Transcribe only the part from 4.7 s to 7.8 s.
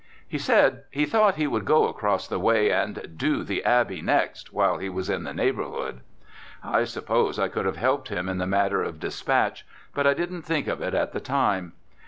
he was in the neighbourhood. I suppose I could have